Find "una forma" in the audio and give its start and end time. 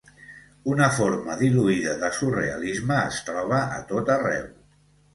0.71-1.35